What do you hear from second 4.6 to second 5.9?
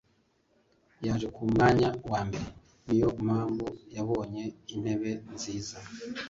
intebe nziza.